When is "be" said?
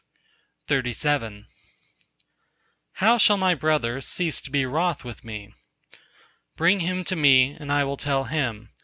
4.49-4.65